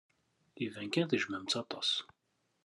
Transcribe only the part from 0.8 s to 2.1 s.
kan tejjmemt-tt aṭas.